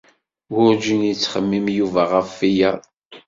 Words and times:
Werjin 0.53 1.01
yettxemmim 1.09 1.65
Yuba 1.77 2.03
ɣef 2.13 2.31
wiyaḍ. 2.39 2.79